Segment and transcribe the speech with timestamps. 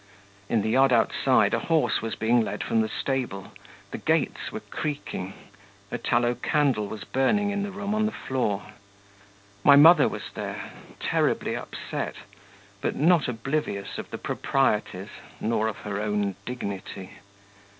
[0.49, 3.51] In the yard outside, a horse was being led from the stable,
[3.91, 5.35] the gates were creaking,
[5.91, 8.63] a tallow candle was burning in the room on the floor,
[9.63, 12.15] my mother was there, terribly upset,
[12.81, 15.09] but not oblivious of the proprieties,
[15.39, 17.17] nor of her own dignity.